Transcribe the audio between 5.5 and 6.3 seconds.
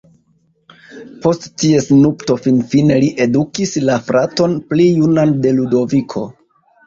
Ludoviko.